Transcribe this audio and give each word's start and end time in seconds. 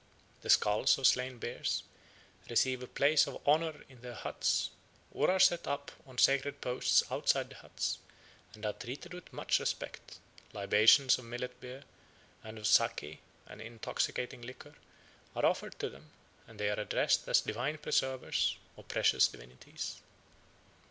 The 0.41 0.49
skulls 0.49 0.97
of 0.97 1.05
slain 1.05 1.37
bears 1.37 1.83
receive 2.49 2.81
a 2.81 2.87
place 2.87 3.27
of 3.27 3.39
honour 3.47 3.83
in 3.87 4.01
their 4.01 4.15
huts, 4.15 4.71
or 5.11 5.29
are 5.29 5.39
set 5.39 5.67
up 5.67 5.91
on 6.07 6.17
sacred 6.17 6.59
posts 6.59 7.03
outside 7.11 7.51
the 7.51 7.57
huts, 7.57 7.99
and 8.55 8.65
are 8.65 8.73
treated 8.73 9.13
with 9.13 9.31
much 9.31 9.59
respect: 9.59 10.17
libations 10.55 11.19
of 11.19 11.25
millet 11.25 11.59
beer, 11.61 11.83
and 12.43 12.57
of 12.57 12.65
sake, 12.65 13.19
an 13.45 13.61
intoxicating 13.61 14.41
liquor, 14.41 14.73
are 15.35 15.45
offered 15.45 15.77
to 15.77 15.87
them; 15.87 16.09
and 16.47 16.59
they 16.59 16.71
are 16.71 16.79
addressed 16.79 17.27
as 17.27 17.41
"divine 17.41 17.77
preservers" 17.77 18.57
or 18.75 18.83
"precious 18.83 19.27
divinities." 19.27 20.01